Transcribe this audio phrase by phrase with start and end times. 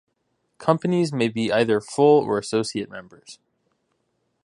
[0.57, 3.37] Companies may be either full or associate members.